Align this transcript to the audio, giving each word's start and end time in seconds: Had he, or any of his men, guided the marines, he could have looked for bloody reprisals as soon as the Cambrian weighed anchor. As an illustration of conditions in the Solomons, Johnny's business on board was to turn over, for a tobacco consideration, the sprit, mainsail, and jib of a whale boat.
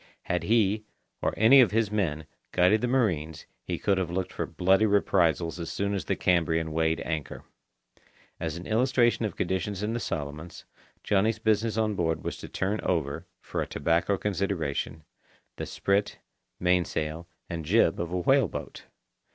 Had 0.23 0.45
he, 0.45 0.83
or 1.21 1.31
any 1.37 1.61
of 1.61 1.69
his 1.69 1.91
men, 1.91 2.25
guided 2.53 2.81
the 2.81 2.87
marines, 2.87 3.45
he 3.63 3.77
could 3.77 3.99
have 3.99 4.09
looked 4.09 4.33
for 4.33 4.47
bloody 4.47 4.87
reprisals 4.87 5.59
as 5.59 5.71
soon 5.71 5.93
as 5.93 6.05
the 6.05 6.15
Cambrian 6.15 6.71
weighed 6.71 6.99
anchor. 7.01 7.43
As 8.39 8.57
an 8.57 8.65
illustration 8.65 9.25
of 9.25 9.35
conditions 9.35 9.83
in 9.83 9.93
the 9.93 9.99
Solomons, 9.99 10.65
Johnny's 11.03 11.37
business 11.37 11.77
on 11.77 11.93
board 11.93 12.23
was 12.23 12.37
to 12.37 12.49
turn 12.49 12.79
over, 12.81 13.27
for 13.41 13.61
a 13.61 13.67
tobacco 13.67 14.17
consideration, 14.17 15.03
the 15.57 15.67
sprit, 15.67 16.17
mainsail, 16.59 17.27
and 17.47 17.63
jib 17.63 17.99
of 17.99 18.11
a 18.11 18.17
whale 18.17 18.47
boat. 18.47 18.85